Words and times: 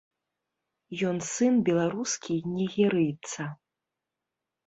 Ён 1.09 1.17
сын 1.33 1.59
беларускі 1.67 2.31
і 2.37 2.43
нігерыйца. 2.55 3.43